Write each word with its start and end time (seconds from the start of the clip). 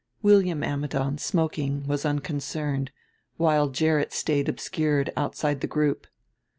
William 0.23 0.63
Ammidon, 0.63 1.19
smoking, 1.19 1.85
was 1.87 2.05
unconcerned; 2.05 2.89
while 3.37 3.69
Gerrit 3.69 4.11
stayed 4.13 4.49
obscured 4.49 5.13
outside 5.15 5.61
the 5.61 5.67
group. 5.67 6.07